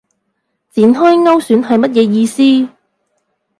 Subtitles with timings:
[0.71, 2.67] 展開勾選係乜嘢意思